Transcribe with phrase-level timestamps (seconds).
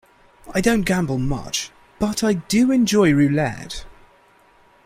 [0.51, 1.69] I don't gamble much,
[1.99, 3.85] but I do enjoy roulette.